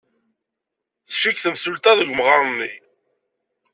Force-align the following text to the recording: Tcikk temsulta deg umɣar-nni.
Tcikk 1.07 1.37
temsulta 1.43 1.91
deg 1.99 2.09
umɣar-nni. 2.11 2.71